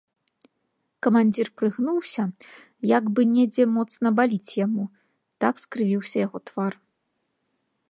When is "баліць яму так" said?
4.21-5.55